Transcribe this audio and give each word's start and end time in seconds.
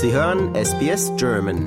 Sie 0.00 0.12
hören 0.12 0.54
SBS 0.54 1.10
German. 1.16 1.66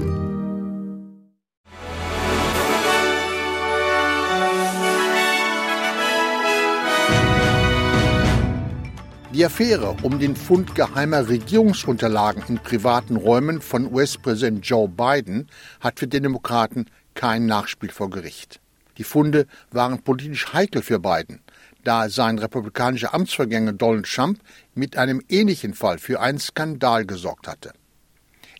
Die 9.34 9.44
Affäre 9.44 9.98
um 10.04 10.18
den 10.18 10.38
Fund 10.38 10.76
geheimer 10.76 11.28
Regierungsunterlagen 11.28 12.44
in 12.48 12.60
privaten 12.60 13.18
Räumen 13.18 13.60
von 13.60 13.94
US-Präsident 13.94 14.66
Joe 14.66 14.88
Biden 14.88 15.50
hat 15.82 16.00
für 16.00 16.08
die 16.08 16.22
Demokraten 16.22 16.86
kein 17.16 17.48
Nachspiel 17.48 17.92
vor 17.92 18.10
Gericht. 18.10 18.62
Die 18.98 19.04
Funde 19.04 19.46
waren 19.72 20.04
politisch 20.04 20.54
heikel 20.54 20.82
für 20.82 21.00
Biden, 21.00 21.42
da 21.84 22.08
sein 22.08 22.40
republikanischer 22.40 23.14
Amtsvergänger 23.14 23.74
Donald 23.74 24.06
Trump 24.06 24.40
mit 24.74 24.96
einem 24.96 25.22
ähnlichen 25.28 25.74
Fall 25.74 26.00
für 26.00 26.22
einen 26.22 26.40
Skandal 26.40 27.06
gesorgt 27.06 27.50
hatte. 27.50 27.74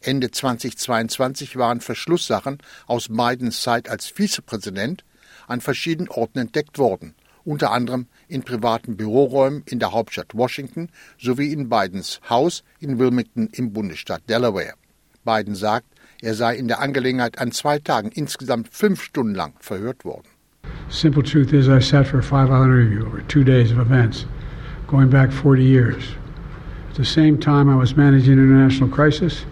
Ende 0.02 0.32
2022 0.32 1.58
waren 1.58 1.82
Verschlusssachen 1.82 2.58
aus 2.88 3.10
Bidens 3.10 3.62
Zeit 3.62 3.90
als 3.90 4.08
Vizepräsident 4.08 5.04
an 5.48 5.62
verschiedenen 5.62 6.10
Orten 6.10 6.40
entdeckt 6.40 6.78
worden 6.78 7.16
unter 7.44 7.72
anderem 7.72 8.08
in 8.28 8.44
privaten 8.44 8.96
Büroräumen 8.96 9.64
in 9.66 9.80
der 9.80 9.92
Hauptstadt 9.92 10.34
Washington 10.34 10.90
sowie 11.18 11.52
in 11.52 11.70
Bidens 11.70 12.20
Haus 12.30 12.64
in 12.80 13.00
Wilmington 13.00 13.50
im 13.54 13.74
Bundesstaat 13.74 14.22
Delaware. 14.30 14.74
Biden 15.24 15.56
sagt, 15.56 15.88
er 16.22 16.34
sei 16.34 16.56
in 16.56 16.68
der 16.68 16.80
Angelegenheit 16.80 17.40
an 17.40 17.52
zwei 17.52 17.80
Tagen 17.80 18.12
insgesamt 18.12 18.70
fünf 18.72 19.04
Stunden 19.04 19.36
lang 19.36 19.54
verhört 19.60 20.06
worden. 20.06 20.28
Simple 20.90 21.24
truth 21.24 21.54
is, 21.54 21.68
I 21.68 21.80
sat 21.80 22.08
for 22.08 22.20
a 22.20 22.24
five-hour 22.24 22.66
interview 22.66 23.06
over 23.06 23.22
two 23.28 23.44
days 23.44 23.72
of 23.72 23.80
events, 23.80 24.26
going 24.88 25.10
back 25.10 25.32
40 25.32 25.64
years. 25.64 26.04
At 26.90 26.98
the 26.98 27.06
same 27.06 27.40
time, 27.40 27.70
I 27.70 27.76
was 27.76 27.96
managing 27.96 28.34
an 28.34 28.50
international 28.50 28.90
crisis. 28.90 29.46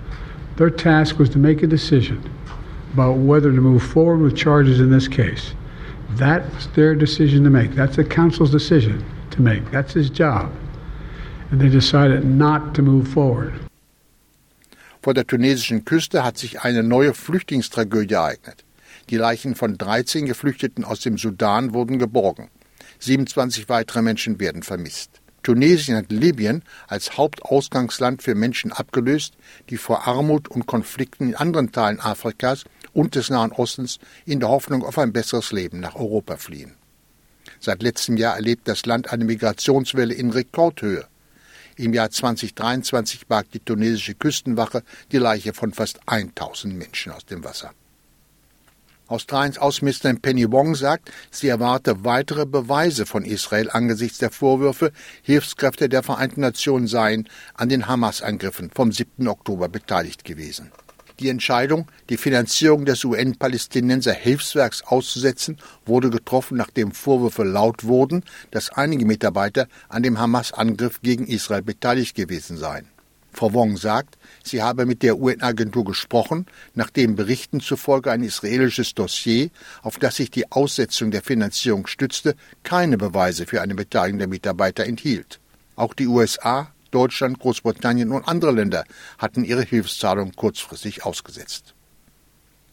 Their 0.60 0.70
task 0.70 1.18
was 1.18 1.30
to 1.30 1.38
make 1.40 1.64
a 1.64 1.68
decision 1.68 2.20
about 2.92 3.16
whether 3.20 3.50
to 3.50 3.62
move 3.62 3.82
forward 3.82 4.20
with 4.20 4.36
charges 4.36 4.82
in 4.82 4.92
this 4.92 5.08
case. 5.08 5.54
That's 6.18 6.68
their 6.76 6.96
decision 6.96 7.46
to 7.46 7.50
make. 7.50 7.76
That's 7.76 7.96
the 7.96 8.04
council's 8.04 8.52
decision 8.52 9.06
to 9.32 9.42
make. 9.42 9.72
That's 9.72 9.94
his 9.94 10.10
job. 10.10 10.52
And 11.50 11.62
they 11.62 11.70
decided 11.70 12.26
not 12.26 12.76
to 12.76 12.82
move 12.82 13.08
forward. 13.08 13.54
Vor 15.02 15.14
der 15.14 15.26
tunesischen 15.26 15.86
Küste 15.86 16.26
hat 16.26 16.38
sich 16.38 16.60
eine 16.60 16.84
neue 16.84 17.14
Flüchtlingstragödie 17.14 18.16
ereignet. 18.16 18.66
Die 19.10 19.16
Leichen 19.16 19.56
von 19.56 19.78
13 19.78 20.26
Geflüchteten 20.26 20.84
aus 20.84 21.00
dem 21.00 21.18
Sudan 21.18 21.74
wurden 21.74 22.00
geborgen. 22.00 22.50
27 23.00 23.70
weitere 23.70 24.02
Menschen 24.02 24.42
werden 24.42 24.64
vermisst. 24.64 25.22
Tunesien 25.44 25.98
hat 25.98 26.12
Libyen 26.12 26.64
als 26.88 27.18
Hauptausgangsland 27.18 28.22
für 28.22 28.36
Menschen 28.36 28.72
abgelöst, 28.72 29.36
die 29.70 29.78
vor 29.78 30.08
Armut 30.08 30.48
und 30.48 30.68
Konflikten 30.68 31.30
in 31.30 31.36
anderen 31.36 31.72
Teilen 31.72 32.00
Afrikas 32.00 32.66
und 32.94 33.16
des 33.16 33.30
Nahen 33.30 33.52
Ostens 33.52 34.00
in 34.26 34.40
der 34.40 34.50
Hoffnung 34.50 34.84
auf 34.84 34.98
ein 34.98 35.14
besseres 35.14 35.52
Leben 35.52 35.80
nach 35.80 35.96
Europa 35.96 36.38
fliehen. 36.38 36.76
Seit 37.60 37.84
letztem 37.84 38.18
Jahr 38.18 38.36
erlebt 38.36 38.68
das 38.68 38.86
Land 38.86 39.12
eine 39.12 39.26
Migrationswelle 39.26 40.14
in 40.14 40.32
Rekordhöhe. 40.32 41.06
Im 41.76 41.94
Jahr 41.94 42.10
2023 42.10 43.28
barg 43.28 43.52
die 43.52 43.60
tunesische 43.60 44.16
Küstenwache 44.16 44.84
die 45.12 45.18
Leiche 45.18 45.54
von 45.54 45.74
fast 45.74 46.00
1000 46.06 46.76
Menschen 46.76 47.12
aus 47.12 47.26
dem 47.26 47.44
Wasser. 47.44 47.72
Australiens 49.10 49.58
Außenministerin 49.58 50.22
Penny 50.22 50.52
Wong 50.52 50.76
sagt, 50.76 51.12
sie 51.32 51.48
erwarte 51.48 52.06
weitere 52.06 52.46
Beweise 52.46 53.06
von 53.06 53.26
Israel 53.26 53.70
angesichts 53.72 54.20
der 54.20 54.30
Vorwürfe, 54.30 54.92
Hilfskräfte 55.24 55.90
der 55.90 56.04
Vereinten 56.04 56.42
Nationen 56.42 56.88
seien 56.88 57.28
an 57.56 57.70
den 57.70 57.88
Hamas-Angriffen 57.88 58.70
vom 58.74 58.92
7. 58.92 59.28
Oktober 59.28 59.68
beteiligt 59.68 60.24
gewesen. 60.24 60.72
Die 61.20 61.28
Entscheidung, 61.28 61.88
die 62.10 62.16
Finanzierung 62.16 62.86
des 62.86 63.04
UN-Palästinenser 63.04 64.14
Hilfswerks 64.14 64.84
auszusetzen, 64.84 65.58
wurde 65.86 66.10
getroffen, 66.10 66.58
nachdem 66.58 66.92
Vorwürfe 66.92 67.44
laut 67.44 67.84
wurden, 67.84 68.24
dass 68.52 68.70
einige 68.70 69.06
Mitarbeiter 69.06 69.68
an 69.90 70.04
dem 70.04 70.18
Hamas-Angriff 70.18 71.02
gegen 71.02 71.28
Israel 71.28 71.62
beteiligt 71.62 72.16
gewesen 72.16 72.56
seien. 72.56 72.88
Frau 73.40 73.54
Wong 73.54 73.78
sagt, 73.78 74.18
sie 74.44 74.62
habe 74.62 74.86
mit 74.86 75.02
der 75.02 75.18
UN-Agentur 75.18 75.86
gesprochen, 75.86 76.46
nachdem 76.74 77.16
Berichten 77.16 77.62
zufolge 77.62 78.12
ein 78.12 78.22
israelisches 78.22 78.96
Dossier, 78.96 79.50
auf 79.82 79.98
das 79.98 80.18
sich 80.18 80.30
die 80.30 80.52
Aussetzung 80.52 81.10
der 81.10 81.22
Finanzierung 81.22 81.88
stützte, 81.88 82.36
keine 82.64 82.98
Beweise 82.98 83.46
für 83.46 83.62
eine 83.62 83.76
Beteiligung 83.76 84.20
der 84.20 84.28
Mitarbeiter 84.28 84.86
enthielt. 84.86 85.40
Auch 85.78 85.94
die 85.94 86.08
USA 86.08 86.74
Deutschland, 86.92 87.40
Großbritannien 87.40 88.12
und 88.12 88.28
andere 88.28 88.52
Länder 88.52 88.84
hatten 89.18 89.46
ihre 89.46 89.64
Hilfszahlungen 89.64 90.36
kurzfristig 90.36 91.06
ausgesetzt. 91.06 91.76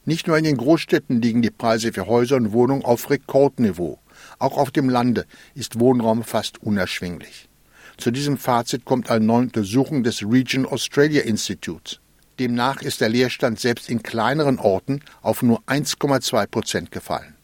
Nicht 0.05 0.27
nur 0.27 0.37
in 0.37 0.43
den 0.43 0.57
Großstädten 0.57 1.23
liegen 1.23 1.43
die 1.43 1.51
Preise 1.53 1.93
für 1.93 2.09
Häuser 2.09 2.35
und 2.35 2.51
Wohnungen 2.51 2.85
auf 2.85 3.09
Rekordniveau. 3.09 4.01
Auch 4.41 4.57
auf 4.59 4.73
dem 4.73 4.89
Lande 4.89 5.27
ist 5.55 5.79
Wohnraum 5.79 6.25
fast 6.25 6.61
unerschwinglich. 6.61 7.49
Zu 7.97 8.11
diesem 8.11 8.37
Fazit 8.37 8.85
kommt 8.85 9.11
eine 9.11 9.25
neue 9.25 9.45
Untersuchung 9.45 10.03
des 10.03 10.23
Region 10.23 10.67
Australia 10.67 11.23
Institutes. 11.23 12.01
Demnach 12.39 12.83
ist 12.83 13.01
der 13.01 13.09
Leerstand 13.09 13.59
selbst 13.59 13.89
in 13.89 14.03
kleineren 14.03 14.59
Orten 14.59 15.01
auf 15.23 15.43
nur 15.43 15.63
1,2 15.63 16.47
Prozent 16.47 16.91
gefallen. 16.93 17.35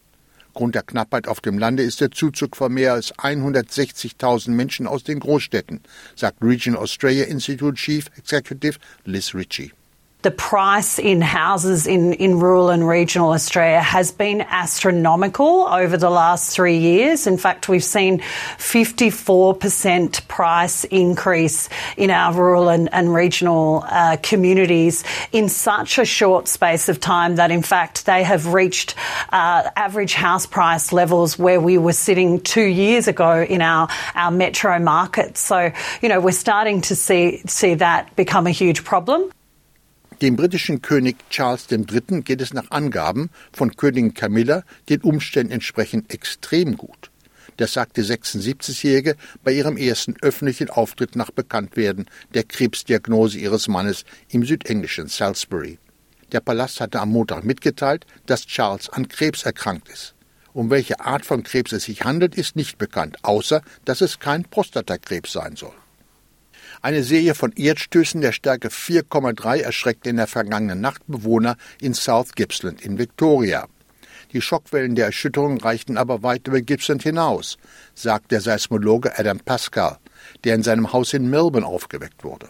Grund 0.53 0.75
der 0.75 0.83
Knappheit 0.83 1.29
auf 1.29 1.41
dem 1.41 1.59
Lande 1.59 1.83
ist 1.83 2.03
der 2.03 2.11
Zuzug 2.11 2.57
von 2.57 2.75
mehr 2.75 2.93
als 2.93 3.15
160.000 3.15 4.51
Menschen 4.51 4.87
aus 4.87 5.03
den 5.03 5.21
Großstädten, 5.21 5.81
sagt 6.15 6.43
Region 6.43 6.77
Australia 6.77 7.25
Institute 7.25 7.77
Chief 7.77 8.07
Executive 8.19 8.79
Liz 9.07 9.35
Ritchie. 9.35 9.73
The 10.23 10.31
price 10.31 10.99
in 11.01 11.21
houses 11.21 11.89
in, 11.89 12.13
in 12.15 12.39
rural 12.39 12.71
and 12.71 12.87
regional 12.87 13.33
Australia 13.33 13.81
has 13.81 14.13
been 14.13 14.43
astronomical 14.43 15.67
over 15.69 15.97
the 15.97 16.11
last 16.11 16.55
three 16.55 16.79
years. 16.79 17.27
In 17.27 17.37
fact, 17.37 17.69
we've 17.69 17.83
seen 17.83 18.21
54% 18.21 20.29
price 20.29 20.85
increase 20.85 21.69
in 21.97 22.11
our 22.11 22.33
rural 22.33 22.69
and, 22.69 22.89
and 22.95 23.13
regional 23.13 23.83
uh, 23.87 24.17
communities 24.23 25.03
in 25.33 25.49
such 25.49 25.99
a 25.99 26.05
short 26.05 26.47
space 26.47 26.89
of 26.89 27.01
time 27.01 27.35
that, 27.37 27.51
in 27.51 27.63
fact, 27.63 28.07
they 28.07 28.23
have 28.23 28.55
reached 28.55 28.95
uh, 29.31 29.69
average 29.75 30.15
house 30.15 30.47
price 30.47 30.93
levels 30.93 31.37
where 31.37 31.61
we 31.61 31.79
were 31.79 31.93
sitting 31.93 32.41
two 32.41 32.63
years 32.63 33.09
ago 33.09 33.43
in 33.43 33.61
our, 33.61 33.89
our 34.15 34.31
metro 34.31 34.79
markets. 34.79 35.41
So, 35.41 35.73
you 36.01 36.09
know, 36.09 36.21
we're 36.21 36.31
starting 36.31 36.83
to 36.83 36.95
see, 36.95 37.43
see 37.47 37.75
that 37.75 38.15
become 38.15 38.47
a 38.47 38.53
huge 38.53 38.85
problem. 38.85 39.33
Dem 40.23 40.37
britischen 40.37 40.83
König 40.83 41.17
Charles 41.31 41.67
III. 41.69 42.23
geht 42.23 42.41
es 42.41 42.55
nach 42.55 42.71
Angaben 42.71 43.29
von 43.53 43.75
Königin 43.75 44.15
Camilla 44.15 44.63
den 44.89 45.01
Umständen 45.01 45.53
entsprechend 45.53 46.15
extrem 46.15 46.77
gut. 46.77 47.11
Das 47.57 47.73
sagte 47.73 48.05
76-Jährige 48.05 49.17
bei 49.43 49.51
ihrem 49.51 49.77
ersten 49.77 50.15
öffentlichen 50.23 50.71
Auftritt 50.71 51.17
nach 51.17 51.33
Bekanntwerden 51.33 52.07
der 52.35 52.45
Krebsdiagnose 52.45 53.37
ihres 53.37 53.67
Mannes 53.67 54.05
im 54.29 54.45
südenglischen 54.45 55.09
Salisbury. 55.09 55.81
Der 56.31 56.39
Palast 56.39 56.81
hatte 56.81 57.01
am 57.01 57.09
Montag 57.09 57.43
mitgeteilt, 57.43 58.07
dass 58.27 58.47
Charles 58.47 58.91
an 58.91 59.09
Krebs 59.09 59.43
erkrankt 59.43 59.89
ist. 59.89 60.15
Um 60.53 60.71
welche 60.71 61.01
Art 61.01 61.27
von 61.27 61.43
Krebs 61.43 61.73
es 61.73 61.83
sich 61.83 62.05
handelt, 62.05 62.37
ist 62.37 62.55
nicht 62.55 62.79
bekannt, 62.79 63.17
außer 63.23 63.61
dass 63.85 64.01
es 64.01 64.21
kein 64.21 64.45
Prostatakrebs 64.45 65.33
sein 65.33 65.57
soll. 65.57 65.75
Eine 66.85 67.05
Serie 67.05 67.37
von 67.37 67.53
Erdstößen 67.53 68.21
der 68.23 68.33
Stärke 68.33 68.67
4,3 68.67 69.61
erschreckte 69.61 70.11
in 70.11 70.17
der 70.17 70.27
vergangenen 70.27 70.81
Nacht 70.81 71.03
Bewohner 71.07 71.57
in 71.81 71.95
South 71.95 72.33
Gippsland 72.35 72.85
in 72.85 72.99
Victoria. 72.99 73.69
Die 74.33 74.41
Schockwellen 74.41 74.97
der 74.97 75.07
Erschütterung 75.07 75.59
reichten 75.59 75.97
aber 75.97 76.25
weit 76.25 76.49
über 76.49 76.61
Gippsland 76.61 77.05
hinaus, 77.05 77.57
sagt 77.95 78.33
der 78.33 78.41
Seismologe 78.41 79.17
Adam 79.17 79.39
Pascal, 79.39 79.99
der 80.43 80.57
in 80.57 80.65
seinem 80.65 80.93
Haus 80.93 81.15
in 81.15 81.31
Melbourne 81.31 81.65
aufgeweckt 81.65 82.25
wurde. 82.25 82.49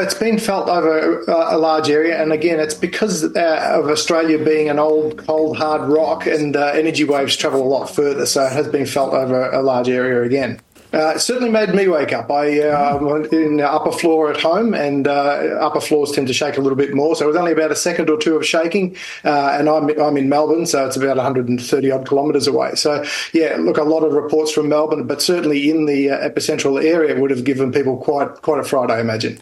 It's 0.00 0.14
been 0.14 0.38
felt 0.38 0.68
over 0.68 1.28
uh, 1.28 1.56
a 1.56 1.58
large 1.58 1.90
area, 1.90 2.22
and 2.22 2.32
again, 2.32 2.60
it's 2.60 2.72
because 2.72 3.24
uh, 3.24 3.80
of 3.82 3.90
Australia 3.90 4.38
being 4.38 4.70
an 4.70 4.78
old, 4.78 5.18
cold, 5.26 5.58
hard 5.58 5.90
rock, 5.90 6.24
and 6.24 6.56
uh, 6.56 6.70
energy 6.72 7.02
waves 7.02 7.36
travel 7.36 7.60
a 7.60 7.68
lot 7.68 7.90
further, 7.90 8.24
so 8.24 8.44
it 8.44 8.52
has 8.52 8.68
been 8.68 8.86
felt 8.86 9.12
over 9.12 9.50
a 9.50 9.60
large 9.60 9.88
area 9.88 10.22
again. 10.22 10.60
Uh, 10.92 11.14
it 11.16 11.20
certainly 11.20 11.50
made 11.50 11.74
me 11.74 11.86
wake 11.86 12.14
up. 12.14 12.30
I 12.30 12.60
uh, 12.60 12.98
went 12.98 13.30
in 13.30 13.58
the 13.58 13.70
upper 13.70 13.92
floor 13.92 14.30
at 14.32 14.40
home, 14.40 14.72
and 14.72 15.06
uh, 15.06 15.58
upper 15.60 15.80
floors 15.80 16.12
tend 16.12 16.28
to 16.28 16.32
shake 16.32 16.56
a 16.56 16.62
little 16.62 16.76
bit 16.76 16.94
more. 16.94 17.14
So 17.14 17.26
it 17.26 17.28
was 17.28 17.36
only 17.36 17.52
about 17.52 17.70
a 17.70 17.76
second 17.76 18.08
or 18.08 18.16
two 18.16 18.36
of 18.36 18.46
shaking, 18.46 18.96
uh, 19.22 19.56
and 19.58 19.68
I'm 19.68 19.90
I'm 20.00 20.16
in 20.16 20.30
Melbourne, 20.30 20.64
so 20.64 20.86
it's 20.86 20.96
about 20.96 21.16
130 21.16 21.90
odd 21.90 22.08
kilometres 22.08 22.46
away. 22.46 22.74
So 22.74 23.04
yeah, 23.34 23.56
look, 23.58 23.76
a 23.76 23.82
lot 23.82 24.02
of 24.02 24.12
reports 24.12 24.50
from 24.50 24.70
Melbourne, 24.70 25.06
but 25.06 25.20
certainly 25.20 25.68
in 25.70 25.84
the 25.84 26.10
uh, 26.10 26.28
epicentral 26.28 26.82
area 26.82 27.20
would 27.20 27.30
have 27.30 27.44
given 27.44 27.70
people 27.70 27.98
quite 27.98 28.40
quite 28.40 28.60
a 28.60 28.64
fright, 28.64 28.90
I 28.90 29.00
imagine. 29.00 29.38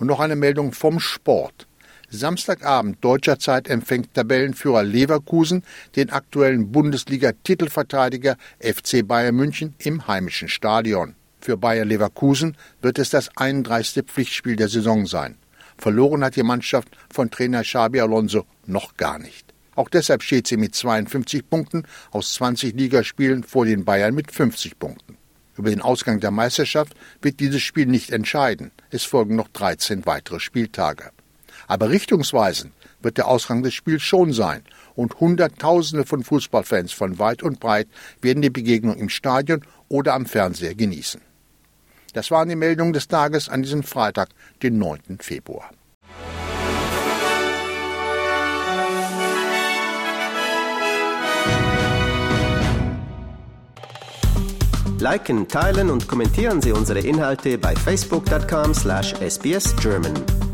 Und 0.00 0.06
noch 0.06 0.20
eine 0.20 0.36
Meldung 0.36 0.72
vom 0.72 0.98
Sport. 1.00 1.67
Samstagabend 2.10 3.04
deutscher 3.04 3.38
Zeit 3.38 3.68
empfängt 3.68 4.14
Tabellenführer 4.14 4.82
Leverkusen 4.82 5.62
den 5.94 6.10
aktuellen 6.10 6.72
Bundesliga-Titelverteidiger 6.72 8.36
FC 8.60 9.06
Bayern 9.06 9.34
München 9.34 9.74
im 9.78 10.06
heimischen 10.06 10.48
Stadion. 10.48 11.16
Für 11.40 11.56
Bayer 11.56 11.84
Leverkusen 11.84 12.56
wird 12.80 12.98
es 12.98 13.10
das 13.10 13.28
31. 13.36 14.04
Pflichtspiel 14.06 14.56
der 14.56 14.68
Saison 14.68 15.06
sein. 15.06 15.36
Verloren 15.76 16.24
hat 16.24 16.36
die 16.36 16.42
Mannschaft 16.42 16.88
von 17.12 17.30
Trainer 17.30 17.62
Xabi 17.62 18.00
Alonso 18.00 18.46
noch 18.66 18.96
gar 18.96 19.18
nicht. 19.18 19.54
Auch 19.76 19.88
deshalb 19.88 20.22
steht 20.22 20.48
sie 20.48 20.56
mit 20.56 20.74
52 20.74 21.48
Punkten 21.48 21.84
aus 22.10 22.34
20 22.34 22.74
Ligaspielen 22.74 23.44
vor 23.44 23.64
den 23.64 23.84
Bayern 23.84 24.14
mit 24.14 24.32
50 24.32 24.78
Punkten. 24.78 25.18
Über 25.56 25.70
den 25.70 25.82
Ausgang 25.82 26.20
der 26.20 26.30
Meisterschaft 26.30 26.94
wird 27.20 27.38
dieses 27.38 27.62
Spiel 27.62 27.86
nicht 27.86 28.10
entscheiden. 28.10 28.72
Es 28.90 29.04
folgen 29.04 29.36
noch 29.36 29.48
13 29.48 30.06
weitere 30.06 30.40
Spieltage. 30.40 31.10
Aber 31.68 31.90
richtungsweisend 31.90 32.72
wird 33.00 33.18
der 33.18 33.28
Ausgang 33.28 33.62
des 33.62 33.74
Spiels 33.74 34.02
schon 34.02 34.32
sein 34.32 34.64
und 34.96 35.20
Hunderttausende 35.20 36.04
von 36.04 36.24
Fußballfans 36.24 36.90
von 36.92 37.20
weit 37.20 37.44
und 37.44 37.60
breit 37.60 37.86
werden 38.20 38.42
die 38.42 38.50
Begegnung 38.50 38.96
im 38.96 39.10
Stadion 39.10 39.62
oder 39.88 40.14
am 40.14 40.26
Fernseher 40.26 40.74
genießen. 40.74 41.20
Das 42.14 42.32
waren 42.32 42.48
die 42.48 42.56
Meldungen 42.56 42.94
des 42.94 43.06
Tages 43.06 43.50
an 43.50 43.62
diesem 43.62 43.84
Freitag, 43.84 44.30
den 44.62 44.78
9. 44.78 45.18
Februar. 45.20 45.70
Liken, 55.00 55.46
teilen 55.46 55.90
und 55.90 56.08
kommentieren 56.08 56.60
Sie 56.60 56.72
unsere 56.72 56.98
Inhalte 56.98 57.56
bei 57.56 57.76
facebook.com/sbsgerman. 57.76 60.47